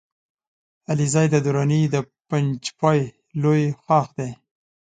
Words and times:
علیزی 0.91 1.25
د 1.31 1.35
دراني 1.45 1.81
د 1.93 1.95
پنجپای 2.29 2.99
لوی 3.41 3.61
ښاخ 3.83 4.07
دی 4.17 4.31